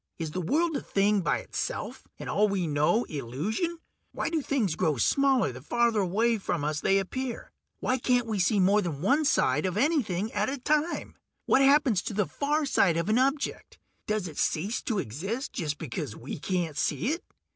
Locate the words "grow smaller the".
4.73-5.61